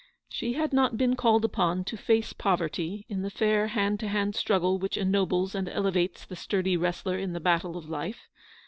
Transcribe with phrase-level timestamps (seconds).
[0.29, 4.33] She had not been called upon to face poverty in the fair hand to hand
[4.33, 8.27] struggle which ennobles and elevates the sturdy wrestler in the battle of life.